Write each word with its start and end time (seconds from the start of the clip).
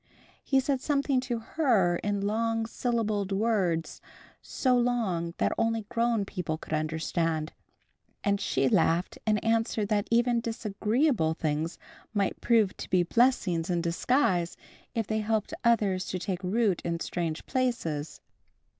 He 0.43 0.59
said 0.59 0.81
something 0.81 1.19
to 1.21 1.37
Her 1.37 1.97
in 1.97 2.21
long 2.25 2.65
syllabled 2.65 3.31
words, 3.31 4.01
so 4.41 4.75
long 4.75 5.35
that 5.37 5.51
only 5.59 5.83
grown 5.89 6.25
people 6.25 6.57
could 6.57 6.73
understand. 6.73 7.53
And 8.23 8.41
she 8.41 8.67
laughed 8.67 9.19
and 9.27 9.37
answered 9.45 9.89
that 9.89 10.07
even 10.09 10.39
disagreeable 10.41 11.35
things 11.35 11.77
might 12.15 12.41
prove 12.41 12.75
to 12.77 12.89
be 12.89 13.03
blessings 13.03 13.69
in 13.69 13.81
disguise, 13.83 14.57
if 14.95 15.05
they 15.05 15.19
helped 15.19 15.53
others 15.63 16.05
to 16.07 16.17
take 16.17 16.43
root 16.43 16.81
in 16.81 16.99
strange 16.99 17.45
places. 17.45 18.21